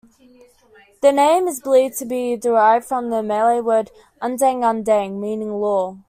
The 1.03 1.11
name 1.11 1.47
is 1.47 1.59
believed 1.61 1.99
to 1.99 2.05
be 2.07 2.35
derived 2.35 2.85
from 2.87 3.11
the 3.11 3.21
Malay 3.21 3.61
word 3.61 3.91
"undang-undang" 4.19 5.19
meaning 5.21 5.53
law. 5.61 5.99